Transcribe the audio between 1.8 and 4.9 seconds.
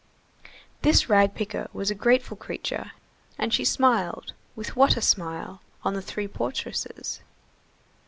a grateful creature, and she smiled, with